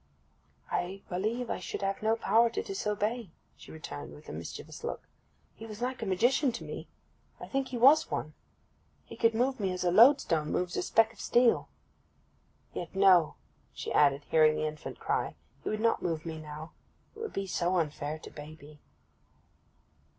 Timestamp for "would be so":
17.19-17.77